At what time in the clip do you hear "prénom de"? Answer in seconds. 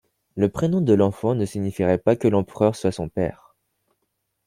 0.49-0.93